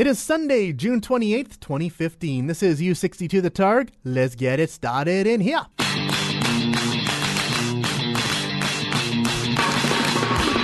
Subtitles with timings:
[0.00, 2.46] It is Sunday, June 28th, 2015.
[2.46, 3.90] This is U62 The Targ.
[4.02, 5.60] Let's get it started in here.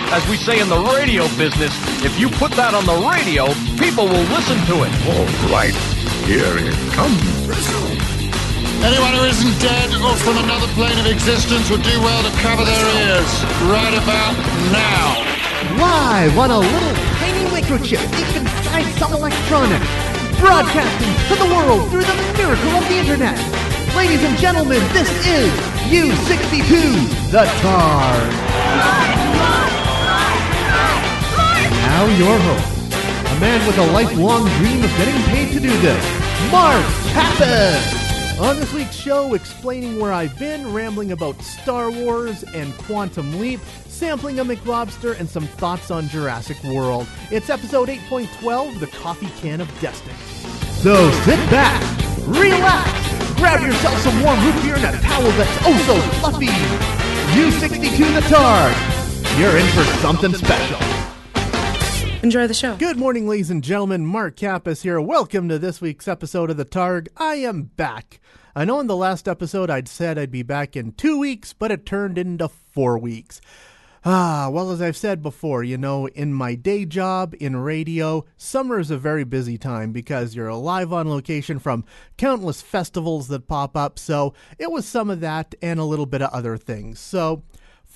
[0.08, 4.08] As we say in the radio business, if you put that on the radio, people
[4.08, 4.92] will listen to it.
[5.04, 5.76] All right,
[6.24, 7.20] here it comes.
[8.88, 12.64] Anyone who isn't dead or from another plane of existence would do well to cover
[12.64, 13.28] their ears
[13.68, 14.32] right about
[14.72, 15.36] now.
[15.76, 16.32] Why?
[16.32, 19.86] What a little tiny microchip deep inside some electronics.
[20.38, 23.38] Broadcasting to the world through the miracle of the internet.
[23.96, 25.50] Ladies and gentlemen, this is
[25.88, 28.30] U62 The Targ.
[31.86, 36.04] Now your host, a man with a lifelong dream of getting paid to do this,
[36.52, 38.05] Mark Kappas.
[38.38, 43.60] On this week's show, explaining where I've been, rambling about Star Wars and Quantum Leap,
[43.88, 47.06] sampling a McLobster, and some thoughts on Jurassic World.
[47.30, 50.14] It's episode 8.12, The Coffee Can of Destiny.
[50.82, 51.80] So sit back,
[52.26, 56.48] relax, grab yourself some warm root beer and a towel that's oh so fluffy.
[57.38, 59.40] U62 The Targ.
[59.40, 60.95] You're in for something special.
[62.26, 62.74] Enjoy the show.
[62.74, 64.04] Good morning, ladies and gentlemen.
[64.04, 65.00] Mark Kappas here.
[65.00, 67.06] Welcome to this week's episode of The Targ.
[67.16, 68.18] I am back.
[68.56, 71.70] I know in the last episode I'd said I'd be back in two weeks, but
[71.70, 73.40] it turned into four weeks.
[74.04, 78.80] Ah, well, as I've said before, you know, in my day job in radio, summer
[78.80, 81.84] is a very busy time because you're live on location from
[82.16, 84.00] countless festivals that pop up.
[84.00, 86.98] So it was some of that and a little bit of other things.
[86.98, 87.44] So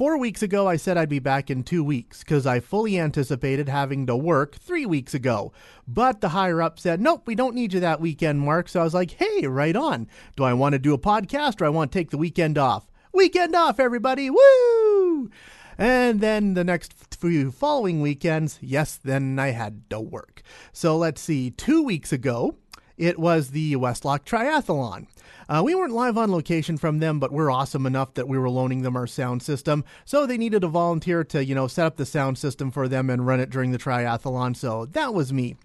[0.00, 3.68] Four weeks ago, I said I'd be back in two weeks because I fully anticipated
[3.68, 5.52] having to work three weeks ago.
[5.86, 8.70] But the higher up said, nope, we don't need you that weekend, Mark.
[8.70, 10.08] So I was like, hey, right on.
[10.36, 12.90] Do I want to do a podcast or I want to take the weekend off?
[13.12, 14.30] Weekend off, everybody.
[14.30, 15.30] Woo!
[15.76, 20.40] And then the next few following weekends, yes, then I had to work.
[20.72, 22.56] So let's see, two weeks ago,
[23.00, 25.06] it was the Westlock Triathlon.
[25.48, 28.50] Uh, we weren't live on location from them, but we're awesome enough that we were
[28.50, 29.84] loaning them our sound system.
[30.04, 33.08] So they needed a volunteer to, you know, set up the sound system for them
[33.08, 34.54] and run it during the triathlon.
[34.54, 35.56] So that was me.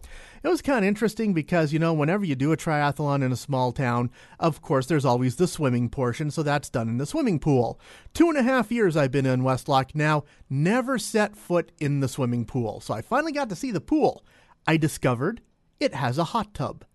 [0.44, 3.36] It was kind of interesting because, you know, whenever you do a triathlon in a
[3.36, 7.40] small town, of course, there's always the swimming portion, so that's done in the swimming
[7.40, 7.80] pool.
[8.14, 12.08] Two and a half years I've been in Westlock now, never set foot in the
[12.08, 12.80] swimming pool.
[12.80, 14.24] So I finally got to see the pool.
[14.66, 15.42] I discovered
[15.80, 16.86] it has a hot tub.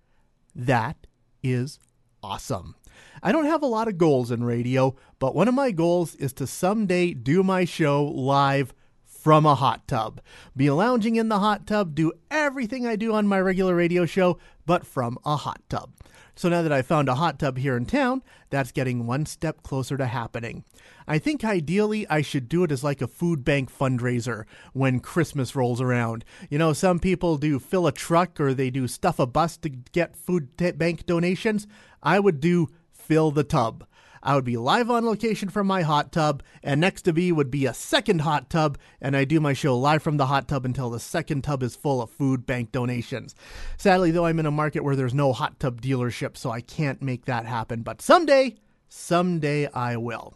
[0.54, 1.06] That
[1.42, 1.78] is
[2.22, 2.74] awesome.
[3.22, 6.32] I don't have a lot of goals in radio, but one of my goals is
[6.34, 8.74] to someday do my show live
[9.04, 10.20] from a hot tub.
[10.56, 14.38] Be lounging in the hot tub, do everything I do on my regular radio show,
[14.64, 15.92] but from a hot tub.
[16.40, 19.62] So now that I found a hot tub here in town, that's getting one step
[19.62, 20.64] closer to happening.
[21.06, 25.54] I think ideally I should do it as like a food bank fundraiser when Christmas
[25.54, 26.24] rolls around.
[26.48, 29.68] You know, some people do fill a truck or they do stuff a bus to
[29.68, 31.66] get food bank donations.
[32.02, 33.84] I would do fill the tub.
[34.22, 37.50] I would be live on location from my hot tub, and next to me would
[37.50, 40.64] be a second hot tub, and I do my show live from the hot tub
[40.64, 43.34] until the second tub is full of food bank donations.
[43.76, 47.00] Sadly, though, I'm in a market where there's no hot tub dealership, so I can't
[47.00, 47.82] make that happen.
[47.82, 48.56] But someday,
[48.88, 50.34] someday I will.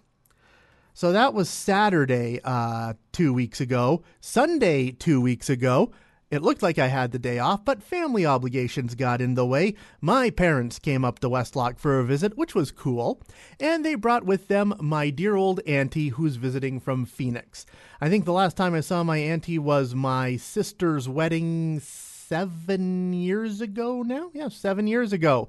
[0.96, 4.04] So that was Saturday uh, two weeks ago.
[4.20, 5.90] Sunday two weeks ago,
[6.30, 9.74] it looked like I had the day off, but family obligations got in the way.
[10.00, 13.20] My parents came up to Westlock for a visit, which was cool,
[13.60, 17.66] and they brought with them my dear old auntie who's visiting from Phoenix.
[18.00, 23.60] I think the last time I saw my auntie was my sister's wedding seven years
[23.60, 24.30] ago now?
[24.32, 25.48] Yeah, seven years ago.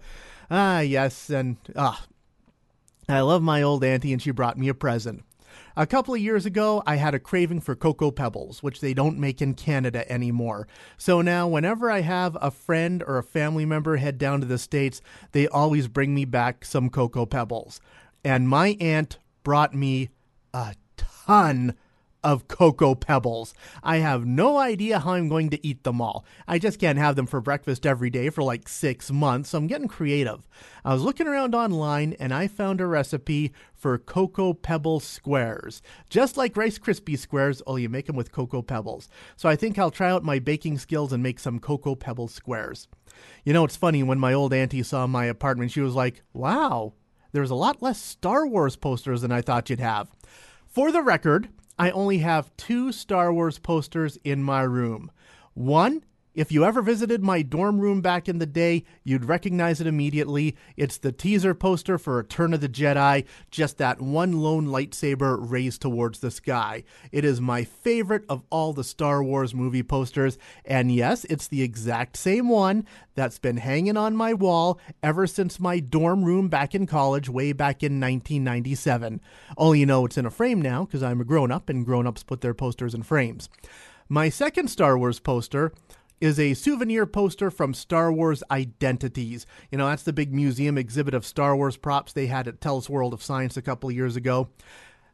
[0.52, 2.06] Ah, yes, and ah,
[3.10, 5.24] I love my old auntie, and she brought me a present.
[5.78, 9.20] A couple of years ago, I had a craving for Cocoa Pebbles, which they don't
[9.20, 10.70] make in Canada anymore.
[10.98, 14.58] So now, whenever I have a friend or a family member head down to the
[14.58, 15.02] States,
[15.34, 17.82] they always bring me back some Cocoa Pebbles.
[18.24, 20.12] And my aunt brought me
[20.54, 21.76] a ton
[22.26, 23.54] of Cocoa Pebbles.
[23.84, 26.26] I have no idea how I'm going to eat them all.
[26.48, 29.68] I just can't have them for breakfast every day for like six months, so I'm
[29.68, 30.48] getting creative.
[30.84, 35.84] I was looking around online and I found a recipe for Cocoa Pebble squares.
[36.10, 39.08] Just like Rice Krispie squares, only you make them with Cocoa Pebbles.
[39.36, 42.88] So I think I'll try out my baking skills and make some Cocoa Pebble squares.
[43.44, 46.94] You know, it's funny, when my old auntie saw my apartment, she was like, wow,
[47.34, 50.10] there's a lot less Star Wars posters than I thought you'd have.
[50.66, 55.12] For the record, I only have two Star Wars posters in my room.
[55.54, 56.04] One
[56.36, 60.58] If you ever visited my dorm room back in the day, you'd recognize it immediately.
[60.76, 65.82] It's the teaser poster for Return of the Jedi, just that one lone lightsaber raised
[65.82, 66.84] towards the sky.
[67.14, 71.62] It is my favorite of all the Star Wars movie posters, and yes, it's the
[71.62, 72.86] exact same one
[73.16, 77.54] that's been hanging on my wall ever since my dorm room back in college, way
[77.54, 79.22] back in 1997.
[79.58, 82.06] Only you know it's in a frame now because I'm a grown up, and grown
[82.06, 83.48] ups put their posters in frames.
[84.10, 85.72] My second Star Wars poster
[86.22, 89.46] is a souvenir poster from Star Wars Identities.
[89.72, 92.90] You know, that's the big museum exhibit of Star Wars props they had at TELUS
[92.90, 94.50] World of Science a couple years ago.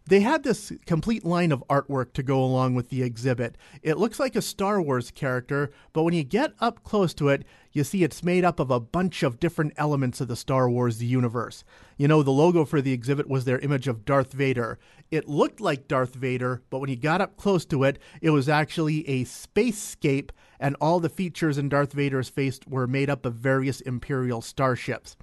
[0.08, 3.56] They had this complete line of artwork to go along with the exhibit.
[3.84, 7.46] It looks like a Star Wars character, but when you get up close to it,
[7.72, 11.04] you see it's made up of a bunch of different elements of the Star Wars
[11.04, 11.64] universe.
[11.98, 14.80] You know, the logo for the exhibit was their image of Darth Vader.
[15.12, 18.48] It looked like Darth Vader, but when you got up close to it, it was
[18.48, 23.34] actually a spacescape, and all the features in Darth Vader's face were made up of
[23.36, 25.18] various Imperial starships.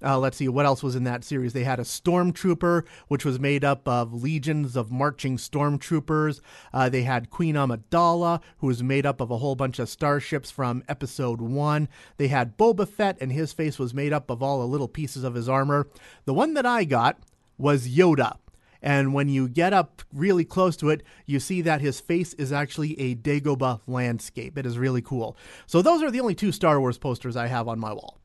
[0.00, 1.54] Uh, let's see what else was in that series.
[1.54, 6.40] They had a stormtrooper, which was made up of legions of marching stormtroopers.
[6.72, 10.52] Uh, they had Queen Amidala, who was made up of a whole bunch of starships
[10.52, 11.88] from Episode One.
[12.16, 15.24] They had Boba Fett, and his face was made up of all the little pieces
[15.24, 15.88] of his armor.
[16.26, 17.18] The one that I got
[17.58, 18.36] was Yoda.
[18.82, 22.52] And when you get up really close to it, you see that his face is
[22.52, 24.58] actually a Dagobah landscape.
[24.58, 25.36] It is really cool.
[25.66, 28.18] So those are the only two Star Wars posters I have on my wall.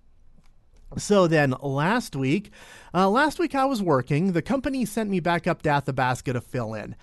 [0.98, 2.52] So then last week,
[2.94, 4.32] uh, last week I was working.
[4.32, 6.96] The company sent me back up to Athabasca to fill in.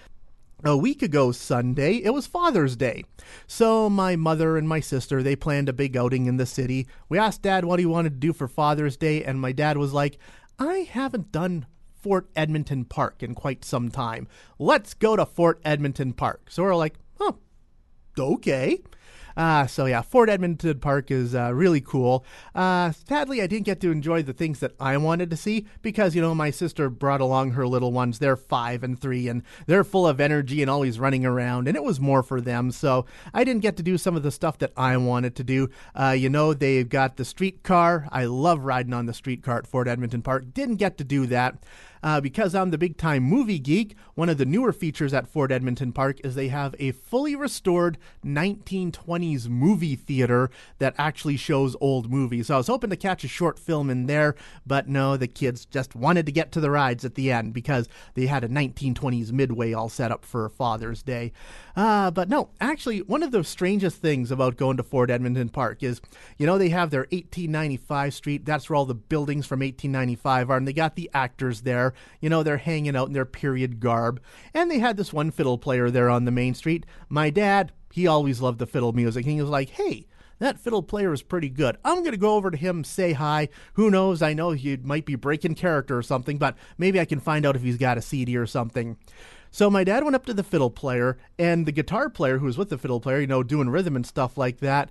[0.65, 3.05] A week ago Sunday, it was Father's Day.
[3.47, 6.87] So my mother and my sister, they planned a big outing in the city.
[7.11, 9.93] We asked dad what he wanted to do for Father's Day and my dad was
[9.93, 10.19] like,
[10.59, 11.67] "I haven't done
[12.05, 14.29] Fort Edmonton Park in quite some time.
[14.59, 17.39] Let's go to Fort Edmonton Park." So we're like, "Oh,
[18.19, 18.83] okay."
[19.37, 22.25] Uh, so yeah, Fort Edmonton Park is uh, really cool.
[22.55, 26.15] Uh, sadly, I didn't get to enjoy the things that I wanted to see because
[26.15, 28.19] you know my sister brought along her little ones.
[28.19, 31.83] They're five and three, and they're full of energy and always running around, and it
[31.83, 32.71] was more for them.
[32.71, 35.69] So I didn't get to do some of the stuff that I wanted to do.
[35.99, 38.09] Uh, you know, they've got the streetcar.
[38.13, 40.55] I love riding on the streetcar at Fort Edmonton Park.
[40.55, 41.59] Didn't get to do that.
[42.05, 45.51] Uh, because I'm the big time movie geek, one of the newer features at Fort
[45.51, 52.11] Edmonton Park is they have a fully restored 1920s movie theater that actually shows old
[52.11, 52.49] movies.
[52.49, 54.35] So I was hoping to catch a short film in there,
[54.67, 57.89] but no, the kids just wanted to get to the rides at the end because
[58.13, 61.33] they had a 1920s midway all set up for Father's Day.
[61.75, 65.83] Uh, but no, actually, one of the strangest things about going to Fort Edmonton Park
[65.83, 66.03] is,
[66.37, 68.45] you know, they have their 1895 street.
[68.45, 71.94] That's where all the buildings from 1895 are, and they got the actors there.
[72.21, 74.21] You know, they're hanging out in their period garb.
[74.53, 76.87] And they had this one fiddle player there on the main street.
[77.09, 79.25] My dad, he always loved the fiddle music.
[79.25, 80.07] He was like, hey,
[80.39, 81.77] that fiddle player is pretty good.
[81.85, 83.49] I'm going to go over to him, say hi.
[83.75, 84.21] Who knows?
[84.21, 87.57] I know he might be breaking character or something, but maybe I can find out
[87.57, 88.97] if he's got a CD or something.
[89.51, 92.59] So my dad went up to the fiddle player, and the guitar player who was
[92.59, 94.91] with the fiddle player, you know, doing rhythm and stuff like that.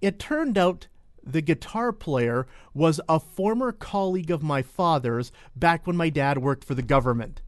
[0.00, 0.88] It turned out
[1.24, 6.64] the guitar player was a former colleague of my father's back when my dad worked
[6.64, 7.42] for the government.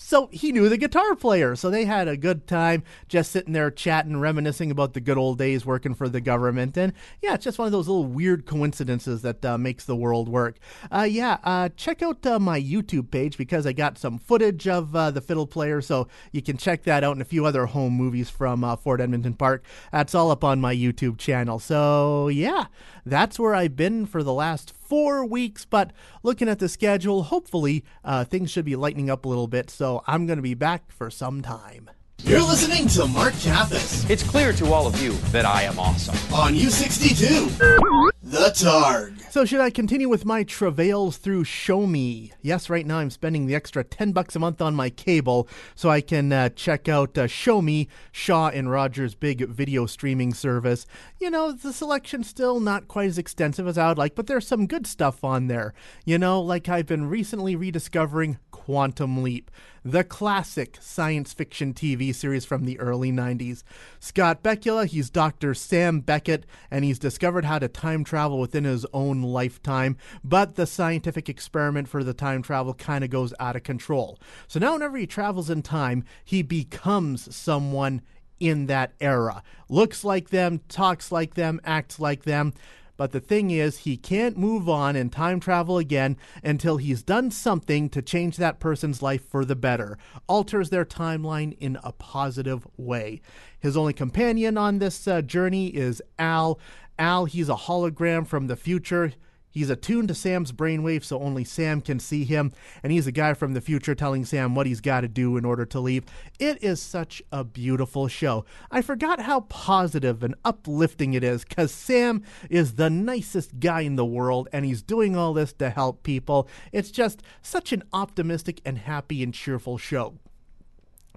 [0.00, 1.56] So he knew the guitar player.
[1.56, 5.38] So they had a good time just sitting there chatting, reminiscing about the good old
[5.38, 6.76] days working for the government.
[6.76, 10.28] And yeah, it's just one of those little weird coincidences that uh, makes the world
[10.28, 10.58] work.
[10.88, 14.94] Uh, yeah, uh, check out uh, my YouTube page because I got some footage of
[14.94, 15.80] uh, the fiddle player.
[15.80, 19.00] So you can check that out and a few other home movies from uh, Fort
[19.00, 19.64] Edmonton Park.
[19.90, 21.58] That's all up on my YouTube channel.
[21.58, 22.66] So yeah,
[23.04, 25.92] that's where I've been for the last four weeks, but
[26.22, 29.70] looking at the schedule, hopefully uh, things should be lightening up a little bit.
[29.70, 31.90] So I'm going to be back for some time.
[32.24, 36.16] You're listening to Mark Kappas It's clear to all of you that I am awesome.
[36.34, 39.27] on U62, The Targ.
[39.38, 42.32] So should I continue with my travails through shomi?
[42.42, 45.90] Yes, right now I'm spending the extra 10 bucks a month on my cable so
[45.90, 50.86] I can uh, check out uh, shomi, Shaw and Rogers' big video streaming service.
[51.20, 54.44] You know, the selection's still not quite as extensive as I would like, but there's
[54.44, 55.72] some good stuff on there.
[56.04, 59.50] You know, like I've been recently rediscovering Quantum Leap,
[59.82, 63.62] the classic science fiction TV series from the early 90s.
[63.98, 65.54] Scott Bakula, he's Dr.
[65.54, 70.66] Sam Beckett, and he's discovered how to time travel within his own lifetime, but the
[70.66, 74.18] scientific experiment for the time travel kind of goes out of control.
[74.48, 78.02] So now, whenever he travels in time, he becomes someone
[78.38, 79.42] in that era.
[79.70, 82.52] Looks like them, talks like them, acts like them.
[82.98, 87.30] But the thing is, he can't move on and time travel again until he's done
[87.30, 92.66] something to change that person's life for the better, alters their timeline in a positive
[92.76, 93.20] way.
[93.60, 96.58] His only companion on this uh, journey is Al.
[96.98, 99.12] Al, he's a hologram from the future.
[99.50, 102.52] He's attuned to Sam's brainwave, so only Sam can see him,
[102.82, 105.44] and he's a guy from the future telling Sam what he's got to do in
[105.44, 106.04] order to leave.
[106.38, 108.44] It is such a beautiful show.
[108.70, 113.96] I forgot how positive and uplifting it is, because Sam is the nicest guy in
[113.96, 116.48] the world, and he's doing all this to help people.
[116.70, 120.18] It's just such an optimistic and happy and cheerful show.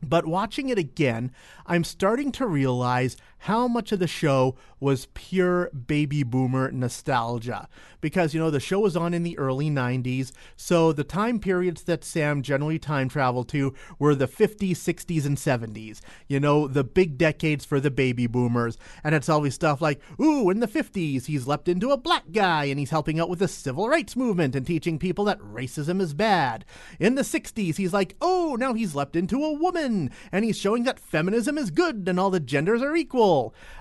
[0.03, 1.31] But watching it again,
[1.67, 7.67] I'm starting to realize how much of the show was pure baby boomer nostalgia.
[8.01, 11.83] Because, you know, the show was on in the early 90s, so the time periods
[11.83, 16.01] that Sam generally time traveled to were the 50s, 60s, and 70s.
[16.27, 18.77] You know, the big decades for the baby boomers.
[19.03, 22.65] And it's always stuff like, ooh, in the 50s, he's leapt into a black guy
[22.65, 26.15] and he's helping out with the civil rights movement and teaching people that racism is
[26.15, 26.65] bad.
[26.99, 30.83] In the 60s, he's like, oh, now he's leapt into a woman and he's showing
[30.83, 33.30] that feminism is good and all the genders are equal.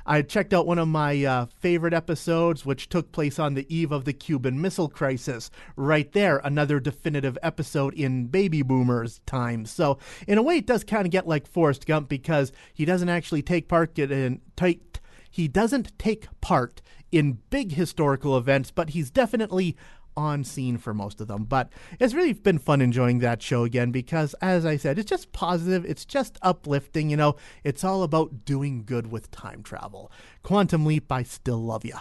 [0.06, 3.92] I checked out one of my uh, favorite episodes, which took place on the eve
[3.92, 5.50] of the Cuban Missile Crisis.
[5.76, 9.66] Right there, another definitive episode in baby boomers' time.
[9.66, 13.08] So, in a way, it does kind of get like Forrest Gump because he doesn't
[13.08, 14.98] actually take part in take
[15.30, 19.76] he doesn't take part in big historical events, but he's definitely
[20.20, 21.44] on scene for most of them.
[21.44, 25.32] But it's really been fun enjoying that show again because, as I said, it's just
[25.32, 27.10] positive, it's just uplifting.
[27.10, 30.12] You know, it's all about doing good with time travel.
[30.42, 31.96] Quantum Leap, I still love you.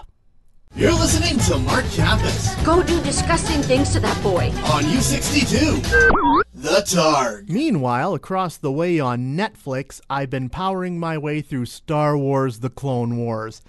[0.76, 4.50] You're listening to Mark Kappas Go do disgusting things to that boy.
[4.72, 6.44] on U62.
[6.54, 7.50] The Targ.
[7.50, 12.70] Meanwhile, across the way on Netflix, I've been powering my way through Star Wars The
[12.70, 13.64] Clone Wars.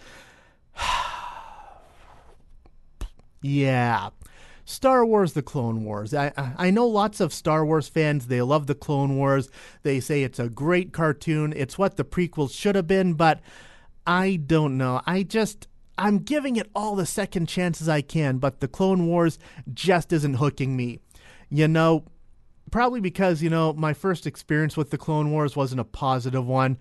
[3.43, 4.11] yeah.
[4.71, 6.15] Star Wars The Clone Wars.
[6.15, 9.51] I, I know lots of Star Wars fans, they love The Clone Wars.
[9.83, 11.53] They say it's a great cartoon.
[11.57, 13.41] It's what the prequels should have been, but
[14.07, 15.03] I don't know.
[15.07, 15.67] I just
[15.99, 19.39] I'm giving it all the second chances I can, but the Clone Wars
[19.75, 21.01] just isn't hooking me.
[21.51, 22.05] You know,
[22.71, 26.79] probably because, you know, my first experience with the Clone Wars wasn't a positive one.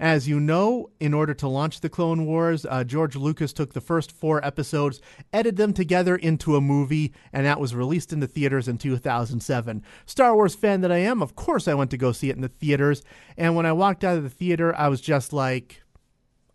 [0.00, 3.82] As you know, in order to launch the Clone Wars, uh, George Lucas took the
[3.82, 4.98] first four episodes,
[5.30, 9.82] edited them together into a movie, and that was released in the theaters in 2007.
[10.06, 12.40] Star Wars fan that I am, of course I went to go see it in
[12.40, 13.02] the theaters,
[13.36, 15.82] and when I walked out of the theater, I was just like,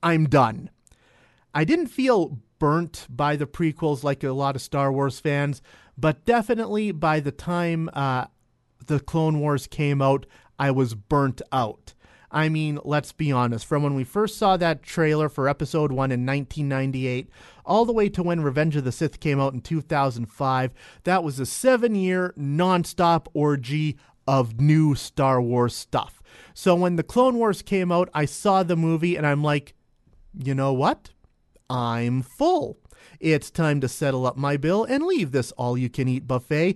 [0.02, 0.72] I'm done.
[1.54, 5.62] I didn't feel burnt by the prequels like a lot of Star Wars fans,
[5.96, 8.25] but definitely by the time uh,
[8.88, 10.25] the Clone Wars came out,
[10.58, 11.94] I was burnt out.
[12.36, 16.12] I mean, let's be honest, from when we first saw that trailer for episode 1
[16.12, 17.30] in 1998
[17.65, 20.74] all the way to when Revenge of the Sith came out in 2005,
[21.06, 26.22] that was a seven year non-stop orgy of new Star Wars stuff.
[26.54, 29.74] So when the Clone Wars came out, I saw the movie and I'm like,
[30.38, 31.12] you know what?
[31.70, 32.80] I'm full.
[33.22, 36.75] It's time to settle up my bill and leave this all you can eat buffet.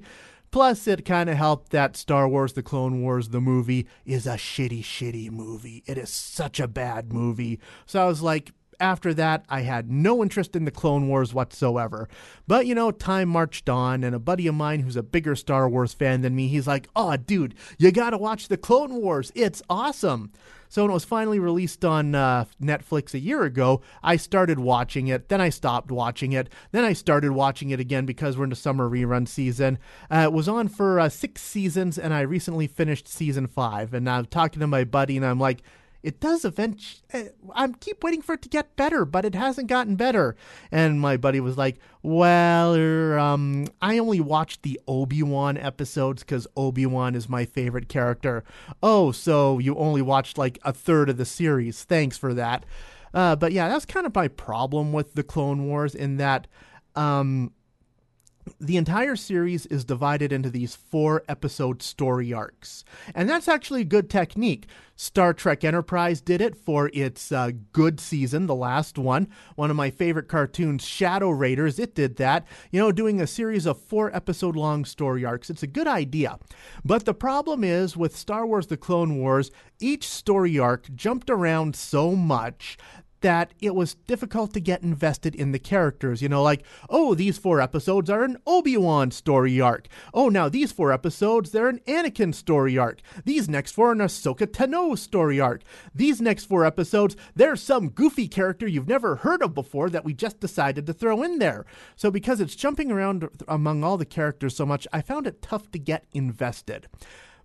[0.52, 4.36] Plus, it kind of helped that Star Wars The Clone Wars, the movie, is a
[4.36, 5.84] shitty, shitty movie.
[5.86, 7.60] It is such a bad movie.
[7.86, 12.08] So I was like, after that, I had no interest in the Clone Wars whatsoever.
[12.48, 15.70] But, you know, time marched on, and a buddy of mine who's a bigger Star
[15.70, 19.32] Wars fan than me, he's like, oh, dude, you gotta watch the Clone Wars.
[19.36, 20.32] It's awesome.
[20.72, 25.08] So when it was finally released on uh, Netflix a year ago, I started watching
[25.08, 25.28] it.
[25.28, 26.48] Then I stopped watching it.
[26.72, 29.80] Then I started watching it again because we're in the summer rerun season.
[30.12, 33.96] Uh, it was on for uh, six seasons, and I recently finished season five.
[33.96, 35.64] And I'm talking to my buddy, and I'm like,
[36.02, 37.30] it does eventually.
[37.54, 40.36] I keep waiting for it to get better, but it hasn't gotten better.
[40.72, 46.24] And my buddy was like, "Well, er, um, I only watched the Obi Wan episodes
[46.24, 48.44] because Obi Wan is my favorite character."
[48.82, 51.84] Oh, so you only watched like a third of the series?
[51.84, 52.66] Thanks for that.
[53.14, 56.48] Uh, but yeah, that's kind of my problem with the Clone Wars in that.
[56.96, 57.52] Um,
[58.60, 62.84] the entire series is divided into these four episode story arcs.
[63.14, 64.68] And that's actually a good technique.
[64.96, 69.30] Star Trek Enterprise did it for its uh, good season, the last one.
[69.56, 72.46] One of my favorite cartoons, Shadow Raiders, it did that.
[72.70, 75.50] You know, doing a series of four episode long story arcs.
[75.50, 76.38] It's a good idea.
[76.84, 81.78] But the problem is with Star Wars The Clone Wars, each story arc jumped around
[81.78, 82.78] so much
[83.22, 86.22] that it was difficult to get invested in the characters.
[86.22, 89.88] You know, like, oh, these four episodes are an Obi Wan story arc.
[90.14, 93.02] Oh, now these four episodes, they're an Anakin story arc.
[93.26, 95.62] These next four are an Ahsoka Tano story arc.
[95.94, 100.14] These next four episodes, there's some goofy character you've never heard of before that we
[100.14, 101.66] just decided to throw in there.
[101.96, 105.72] So, because it's jumping around among all the characters so much, I found it tough
[105.72, 106.88] to get invested.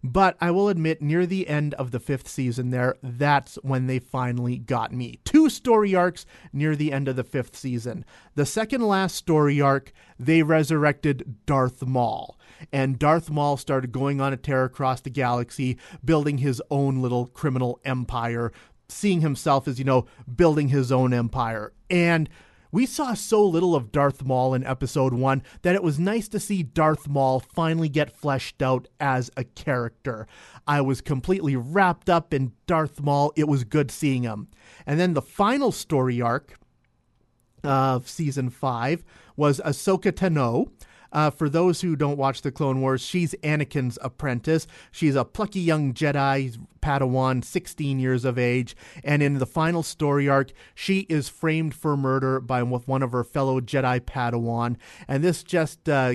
[0.06, 3.98] But I will admit, near the end of the fifth season, there, that's when they
[3.98, 5.18] finally got me.
[5.24, 8.04] Two story arcs near the end of the fifth season.
[8.34, 12.38] The second last story arc, they resurrected Darth Maul.
[12.70, 17.26] And Darth Maul started going on a tear across the galaxy, building his own little
[17.26, 18.52] criminal empire,
[18.90, 20.04] seeing himself as, you know,
[20.36, 21.72] building his own empire.
[21.88, 22.28] And
[22.74, 26.40] we saw so little of Darth Maul in episode 1 that it was nice to
[26.40, 30.26] see Darth Maul finally get fleshed out as a character.
[30.66, 33.32] I was completely wrapped up in Darth Maul.
[33.36, 34.48] It was good seeing him.
[34.86, 36.58] And then the final story arc
[37.62, 39.04] of season 5
[39.36, 40.68] was Ahsoka Tano.
[41.14, 44.66] Uh, for those who don't watch the Clone Wars, she's Anakin's apprentice.
[44.90, 50.28] She's a plucky young Jedi Padawan, 16 years of age, and in the final story
[50.28, 54.76] arc, she is framed for murder by one of her fellow Jedi Padawan,
[55.08, 56.14] and this just uh,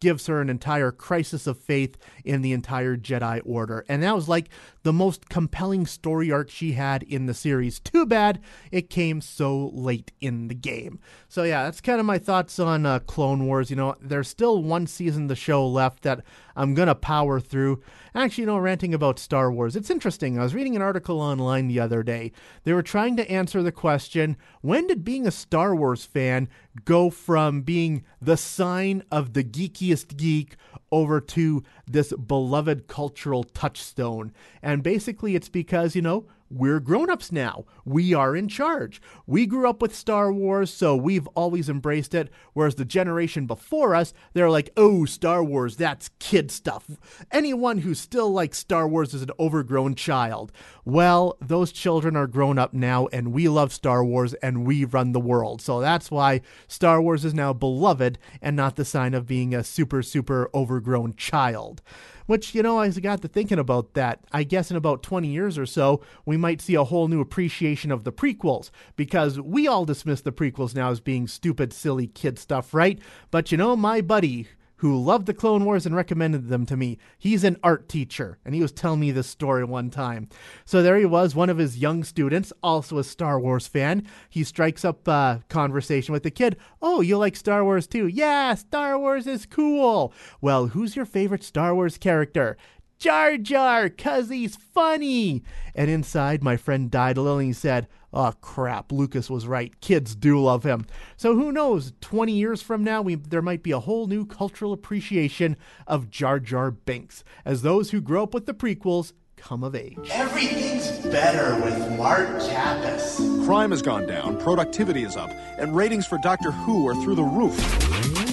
[0.00, 3.84] gives her an entire crisis of faith in the entire Jedi Order.
[3.88, 4.48] And that was like
[4.82, 7.80] the most compelling story arc she had in the series.
[7.80, 8.40] Too bad
[8.70, 10.98] it came so late in the game.
[11.28, 13.70] So, yeah, that's kind of my thoughts on uh, Clone Wars.
[13.70, 16.24] You know, there's still one season of the show left that
[16.58, 17.80] I'm going to power through.
[18.16, 19.76] Actually, you know, ranting about Star Wars.
[19.76, 20.38] It's interesting.
[20.38, 22.32] I was reading an article online the other day.
[22.64, 26.48] They were trying to answer the question when did being a Star Wars fan
[26.84, 30.56] go from being the sign of the geekiest geek
[30.90, 34.32] over to this beloved cultural touchstone?
[34.60, 37.64] And basically, it's because, you know, we're grown-ups now.
[37.84, 39.00] We are in charge.
[39.26, 43.94] We grew up with Star Wars, so we've always embraced it, whereas the generation before
[43.94, 46.90] us, they're like, "Oh, Star Wars, that's kid stuff."
[47.30, 50.52] Anyone who still likes Star Wars is an overgrown child.
[50.84, 55.12] Well, those children are grown up now and we love Star Wars and we run
[55.12, 55.60] the world.
[55.60, 59.64] So that's why Star Wars is now beloved and not the sign of being a
[59.64, 61.82] super super overgrown child.
[62.28, 64.22] Which, you know, I got to thinking about that.
[64.32, 67.90] I guess in about 20 years or so, we might see a whole new appreciation
[67.90, 72.38] of the prequels because we all dismiss the prequels now as being stupid, silly kid
[72.38, 72.98] stuff, right?
[73.30, 74.46] But you know, my buddy
[74.78, 76.98] who loved the Clone Wars and recommended them to me.
[77.18, 80.28] He's an art teacher, and he was telling me this story one time.
[80.64, 84.06] So there he was, one of his young students, also a Star Wars fan.
[84.28, 86.56] He strikes up a conversation with the kid.
[86.80, 88.06] Oh, you like Star Wars too?
[88.06, 90.12] Yeah, Star Wars is cool.
[90.40, 92.56] Well, who's your favorite Star Wars character?
[92.98, 95.44] Jar Jar, cause he's funny.
[95.74, 99.78] And inside, my friend died a little and he said, Oh crap, Lucas was right.
[99.80, 100.86] Kids do love him.
[101.16, 104.72] So who knows, 20 years from now, we, there might be a whole new cultural
[104.72, 109.74] appreciation of Jar Jar Binks, as those who grew up with the prequels come of
[109.74, 109.96] age.
[110.10, 113.44] Everything's better with Mark Kappas.
[113.44, 117.22] Crime has gone down, productivity is up, and ratings for Doctor Who are through the
[117.22, 118.27] roof.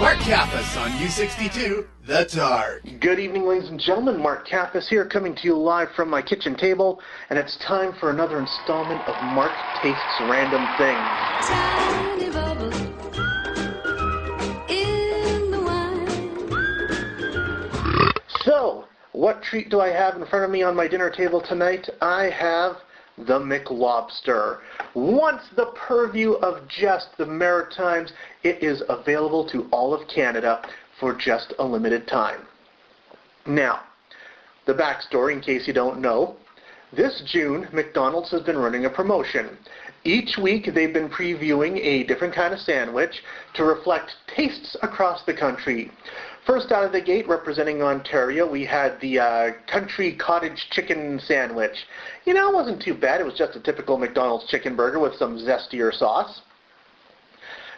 [0.00, 3.00] Mark Kappas on U62, The Targ.
[3.00, 4.18] Good evening, ladies and gentlemen.
[4.18, 8.08] Mark Kappas here, coming to you live from my kitchen table, and it's time for
[8.08, 11.46] another installment of Mark Tastes Random Things.
[11.46, 12.74] Tiny bubbles
[14.70, 16.50] in the wine.
[18.42, 21.90] So, what treat do I have in front of me on my dinner table tonight?
[22.00, 22.78] I have
[23.26, 24.60] the McLobster.
[24.94, 30.62] Once the purview of just the Maritimes, it is available to all of Canada
[30.98, 32.40] for just a limited time.
[33.46, 33.80] Now,
[34.66, 36.36] the backstory, in case you don't know,
[36.92, 39.56] this June, McDonald's has been running a promotion.
[40.02, 43.22] Each week, they've been previewing a different kind of sandwich
[43.54, 45.90] to reflect tastes across the country.
[46.50, 51.86] First out of the gate, representing Ontario, we had the uh, country cottage chicken sandwich.
[52.24, 53.20] You know, it wasn't too bad.
[53.20, 56.40] It was just a typical McDonald's chicken burger with some zestier sauce.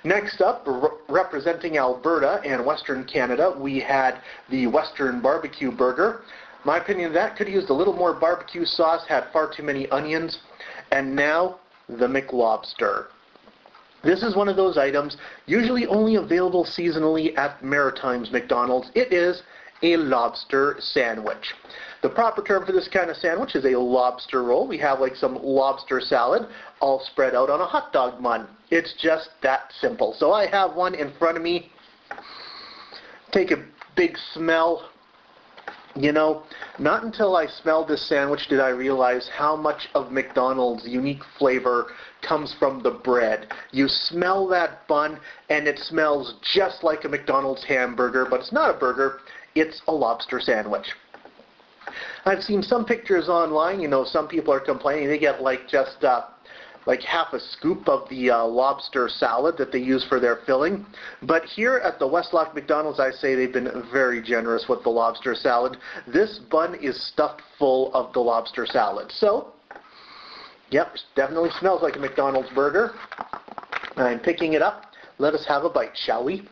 [0.04, 6.22] Next up, re- representing Alberta and Western Canada, we had the Western Barbecue Burger.
[6.64, 10.38] My opinion that could used a little more barbecue sauce, had far too many onions.
[10.92, 11.58] And now,
[11.90, 13.08] the McLobster.
[14.02, 18.90] This is one of those items usually only available seasonally at Maritimes McDonald's.
[18.94, 19.42] It is
[19.82, 21.54] a lobster sandwich.
[22.02, 24.66] The proper term for this kind of sandwich is a lobster roll.
[24.66, 26.48] We have like some lobster salad
[26.80, 28.48] all spread out on a hot dog bun.
[28.70, 30.14] It's just that simple.
[30.18, 31.70] So I have one in front of me.
[33.30, 34.88] Take a big smell.
[35.94, 36.44] You know,
[36.78, 41.88] not until I smelled this sandwich did I realize how much of McDonald's unique flavor
[42.22, 43.48] comes from the bread.
[43.70, 45.18] You smell that bun
[45.50, 49.20] and it smells just like a McDonald's hamburger, but it's not a burger,
[49.54, 50.86] it's a lobster sandwich.
[52.24, 56.04] I've seen some pictures online, you know, some people are complaining they get like just
[56.04, 56.22] uh,
[56.86, 60.84] like half a scoop of the uh, lobster salad that they use for their filling.
[61.22, 65.34] But here at the Westlock McDonald's, I say they've been very generous with the lobster
[65.34, 65.76] salad.
[66.06, 69.10] This bun is stuffed full of the lobster salad.
[69.12, 69.51] So,
[70.72, 72.92] yep, definitely smells like a McDonald's burger.
[73.96, 74.86] I'm picking it up.
[75.18, 76.48] Let us have a bite, shall we?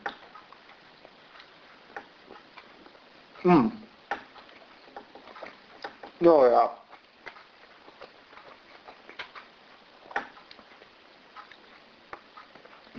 [3.43, 3.75] Mmm.
[6.23, 6.67] Oh, yeah.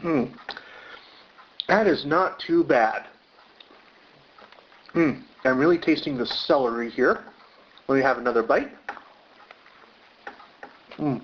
[0.01, 0.25] Hmm.
[1.69, 3.07] That is not too bad.
[4.93, 5.13] Hmm.
[5.45, 7.25] I'm really tasting the celery here.
[7.87, 8.73] Let me have another bite.
[10.97, 11.17] Hmm.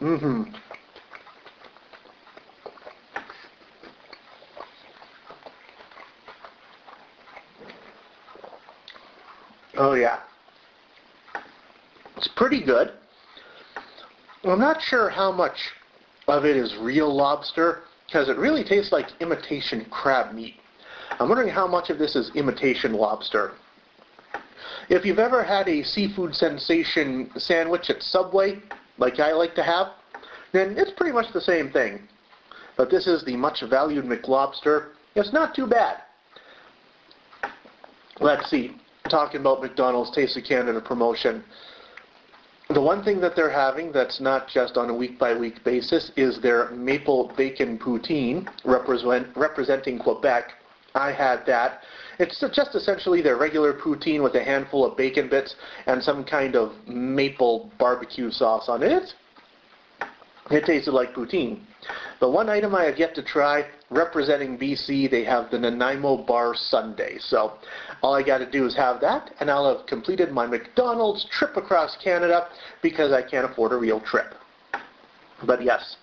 [0.00, 0.42] Mm-hmm.
[9.76, 10.20] Oh yeah.
[12.16, 12.92] It's pretty good.
[14.44, 15.56] I'm not sure how much
[16.26, 20.56] of it is real lobster because it really tastes like imitation crab meat.
[21.20, 23.52] I'm wondering how much of this is imitation lobster.
[24.88, 28.58] If you've ever had a seafood sensation sandwich at Subway,
[28.98, 29.88] like I like to have,
[30.52, 32.08] then it's pretty much the same thing.
[32.76, 34.90] But this is the much valued McLobster.
[35.14, 35.98] It's not too bad.
[38.20, 38.76] Let's see.
[39.10, 41.44] Talking about McDonald's Taste of Canada promotion.
[42.70, 46.70] The one thing that they're having that's not just on a week-by-week basis is their
[46.70, 50.52] maple bacon poutine represent, representing Quebec.
[50.94, 51.82] I had that.
[52.18, 55.54] It's just essentially their regular poutine with a handful of bacon bits
[55.86, 59.14] and some kind of maple barbecue sauce on it.
[60.50, 61.60] It tasted like poutine.
[62.20, 66.54] The one item I have yet to try, representing BC, they have the Nanaimo Bar
[66.56, 67.18] Sundae.
[67.18, 67.52] So
[68.02, 71.56] all I got to do is have that, and I'll have completed my McDonald's trip
[71.56, 72.48] across Canada
[72.82, 74.34] because I can't afford a real trip.
[75.46, 75.96] But yes,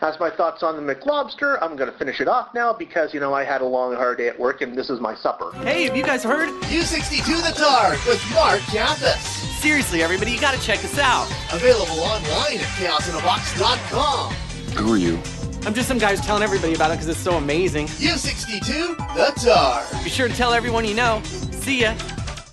[0.00, 3.20] as my thoughts on the McLobster, I'm going to finish it off now because, you
[3.20, 5.52] know, I had a long, hard day at work, and this is my supper.
[5.62, 6.48] Hey, have you guys heard?
[6.64, 9.22] U62 The Targ with Mark Campus.
[9.60, 11.26] Seriously, everybody, you gotta check us out.
[11.52, 14.32] Available online at chaosinabox.com.
[14.76, 15.18] Who are you?
[15.64, 17.86] I'm just some guy who's telling everybody about it because it's so amazing.
[17.86, 20.04] U62 The Targ.
[20.04, 21.22] Be sure to tell everyone you know.
[21.22, 21.94] See ya.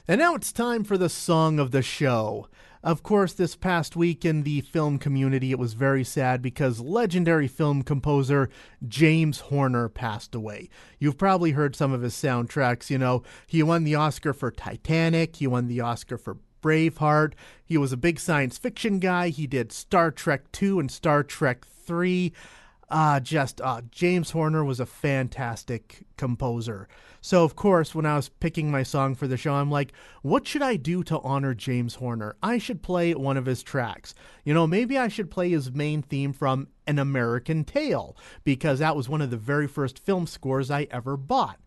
[0.07, 2.47] And now it's time for the song of the show.
[2.81, 7.47] Of course, this past week in the film community, it was very sad because legendary
[7.47, 8.49] film composer
[8.87, 10.69] James Horner passed away.
[10.97, 12.89] You've probably heard some of his soundtracks.
[12.89, 17.33] You know, he won the Oscar for Titanic, he won the Oscar for Braveheart.
[17.65, 19.29] He was a big science fiction guy.
[19.29, 22.33] He did Star Trek II and Star Trek III.
[22.89, 26.87] Uh, just uh, James Horner was a fantastic composer.
[27.21, 30.47] So, of course, when I was picking my song for the show, I'm like, what
[30.47, 32.35] should I do to honor James Horner?
[32.41, 34.15] I should play one of his tracks.
[34.45, 38.95] You know, maybe I should play his main theme from An American Tail, because that
[38.95, 41.59] was one of the very first film scores I ever bought.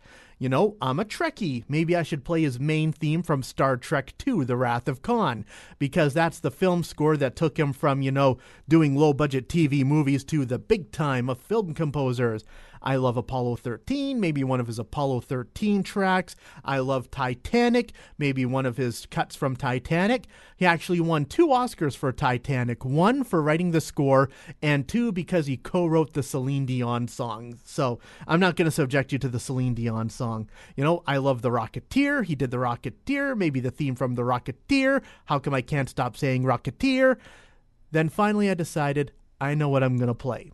[0.43, 1.63] You know, I'm a Trekkie.
[1.69, 5.47] Maybe I should play his main theme from Star Trek II, The Wrath of Khan,
[5.79, 9.85] because that's the film score that took him from, you know, doing low budget TV
[9.85, 12.45] movies to the big time of film composers.
[12.83, 16.35] I love Apollo 13, maybe one of his Apollo 13 tracks.
[16.65, 20.27] I love Titanic, maybe one of his cuts from Titanic.
[20.57, 24.29] He actually won two Oscars for Titanic one for writing the score,
[24.61, 27.59] and two because he co wrote the Celine Dion song.
[27.65, 30.49] So I'm not going to subject you to the Celine Dion song.
[30.77, 32.25] You know, I love The Rocketeer.
[32.25, 35.03] He did The Rocketeer, maybe the theme from The Rocketeer.
[35.27, 37.17] How come I can't stop saying Rocketeer?
[37.91, 40.53] Then finally, I decided I know what I'm going to play.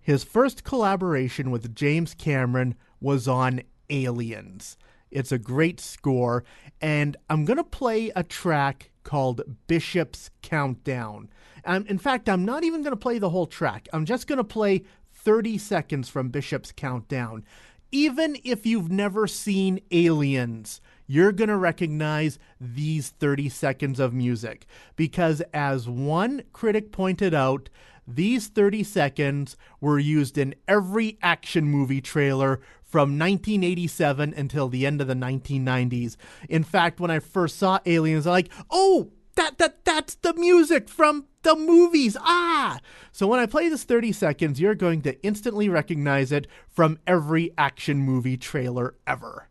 [0.00, 4.76] His first collaboration with James Cameron was on Aliens.
[5.10, 6.44] It's a great score,
[6.80, 11.30] and I'm going to play a track called Bishop's Countdown.
[11.64, 13.88] Um, in fact, I'm not even going to play the whole track.
[13.92, 14.82] I'm just going to play
[15.12, 17.44] 30 seconds from Bishop's Countdown.
[17.90, 24.66] Even if you've never seen Aliens, you're going to recognize these 30 seconds of music
[24.94, 27.70] because, as one critic pointed out,
[28.06, 35.00] these 30 seconds were used in every action movie trailer from 1987 until the end
[35.00, 36.16] of the 1990s.
[36.48, 40.88] In fact, when I first saw Aliens, I'm like, oh, that, that, that's the music
[40.88, 42.16] from the movies.
[42.20, 42.80] Ah!
[43.12, 47.52] So when I play this 30 seconds, you're going to instantly recognize it from every
[47.56, 49.48] action movie trailer ever.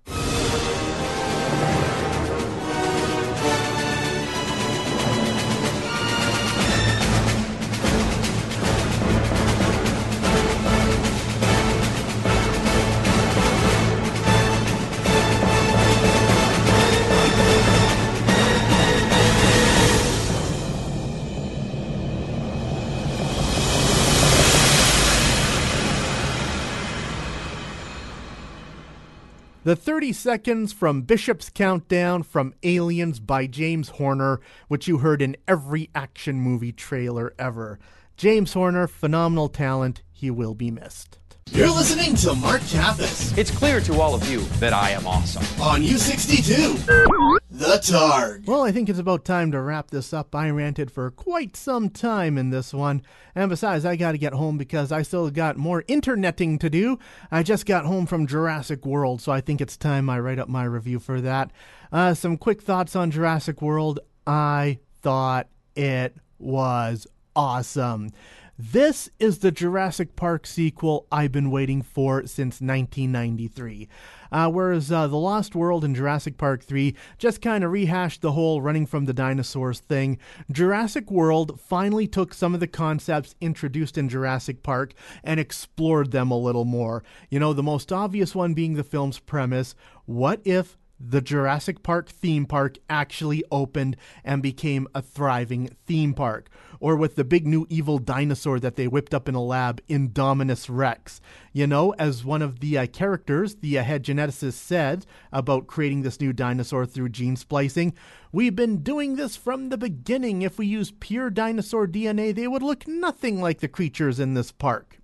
[29.68, 35.36] The 30 Seconds from Bishop's Countdown from Aliens by James Horner, which you heard in
[35.46, 37.78] every action movie trailer ever.
[38.16, 40.04] James Horner, phenomenal talent.
[40.14, 41.20] He will be missed.
[41.52, 45.44] You're listening to Mark Kappas It's clear to all of you that I am awesome.
[45.62, 48.46] on U62, The Targ.
[48.46, 50.36] Well, I think it's about time to wrap this up.
[50.36, 53.02] I ranted for quite some time in this one.
[53.34, 57.00] And besides, I got to get home because I still got more interneting to do.
[57.32, 60.50] I just got home from Jurassic World, so I think it's time I write up
[60.50, 61.52] my review for that.
[61.92, 64.00] Uh, some quick thoughts on Jurassic World.
[64.28, 68.12] I thought it was awesome.
[68.60, 73.88] This is the Jurassic Park sequel I've been waiting for since 1993.
[74.32, 78.32] Uh, whereas uh, The Lost World and Jurassic Park 3 just kind of rehashed the
[78.32, 80.18] whole running from the dinosaurs thing,
[80.52, 84.94] Jurassic World finally took some of the concepts introduced in Jurassic Park
[85.24, 87.04] and explored them a little more.
[87.30, 89.76] You know, the most obvious one being the film's premise
[90.08, 96.50] what if the Jurassic Park theme park actually opened and became a thriving theme park.
[96.80, 100.68] Or with the big new evil dinosaur that they whipped up in a lab, Indominus
[100.70, 101.22] Rex.
[101.54, 106.02] You know, as one of the uh, characters, the uh, head geneticist, said about creating
[106.02, 107.94] this new dinosaur through gene splicing,
[108.32, 110.42] we've been doing this from the beginning.
[110.42, 114.52] If we use pure dinosaur DNA, they would look nothing like the creatures in this
[114.52, 114.97] park.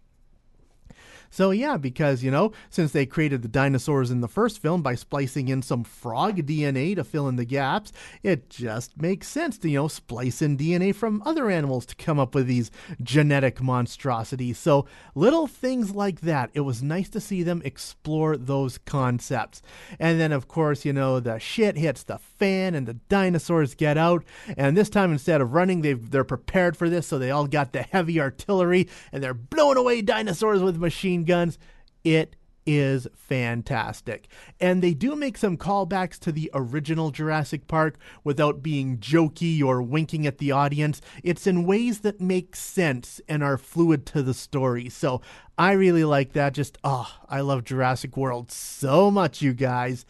[1.33, 4.93] So yeah, because you know, since they created the dinosaurs in the first film by
[4.93, 7.91] splicing in some frog DNA to fill in the gaps,
[8.21, 12.19] it just makes sense to you know splice in DNA from other animals to come
[12.19, 12.69] up with these
[13.01, 14.59] genetic monstrosities.
[14.59, 16.51] So little things like that.
[16.53, 19.63] It was nice to see them explore those concepts.
[19.99, 23.97] And then of course, you know, the shit hits the fan and the dinosaurs get
[23.97, 24.23] out.
[24.55, 27.73] And this time instead of running, they they're prepared for this, so they all got
[27.73, 31.57] the heavy artillery and they're blowing away dinosaurs with machine guns.
[32.03, 34.27] It is fantastic.
[34.59, 39.81] And they do make some callbacks to the original Jurassic Park without being jokey or
[39.81, 41.01] winking at the audience.
[41.23, 44.87] It's in ways that make sense and are fluid to the story.
[44.89, 45.21] So
[45.57, 46.53] I really like that.
[46.53, 50.05] Just, oh, I love Jurassic World so much, you guys.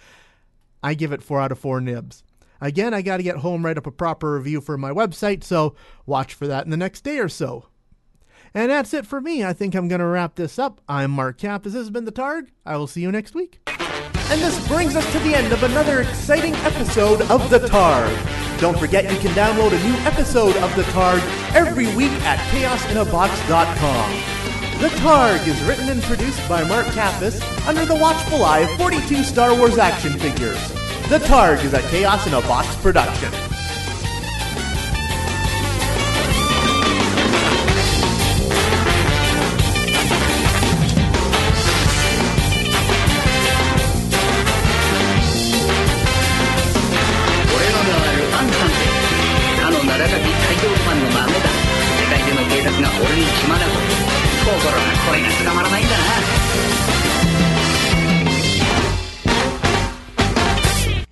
[0.84, 2.24] I give it 4 out of 4 nibs.
[2.62, 5.76] Again, I got to get home, write up a proper review for my website, so
[6.06, 7.66] watch for that in the next day or so.
[8.56, 9.44] And that's it for me.
[9.44, 10.80] I think I'm going to wrap this up.
[10.88, 11.64] I'm Mark Cap.
[11.64, 12.50] This has been The Targ.
[12.66, 13.60] I will see you next week.
[13.68, 18.60] And this brings us to the end of another exciting episode of The Targ.
[18.60, 21.20] Don't forget you can download a new episode of The Targ
[21.56, 24.12] every week at chaosinabox.com.
[24.80, 29.24] The Targ is written and produced by Mark Kappas under the watchful eye of 42
[29.24, 30.62] Star Wars action figures.
[31.10, 33.32] The Targ is a Chaos in a Box production.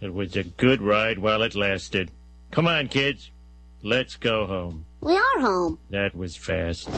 [0.01, 2.11] It was a good ride while it lasted.
[2.51, 3.31] Come on, kids.
[3.83, 4.85] Let's go home.
[5.01, 5.79] We are home.
[5.89, 6.89] That was fast.